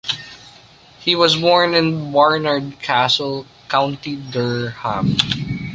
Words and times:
He 0.99 1.15
was 1.15 1.35
born 1.35 1.75
in 1.75 2.11
Barnard 2.11 2.79
Castle, 2.79 3.45
County 3.69 4.15
Durham. 4.15 5.15